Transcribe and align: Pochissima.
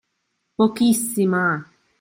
Pochissima. 0.57 1.45